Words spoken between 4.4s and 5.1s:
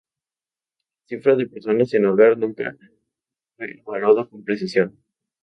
precisión.